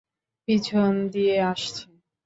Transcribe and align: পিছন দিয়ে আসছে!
পিছন 0.47 0.91
দিয়ে 1.13 1.35
আসছে! 1.51 1.83